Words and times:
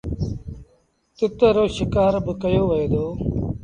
تتر 1.17 1.51
رو 1.57 1.65
شڪآر 1.75 2.13
با 2.25 2.33
ڪيو 2.41 2.63
وهي 2.69 2.87
دو۔ 2.91 3.05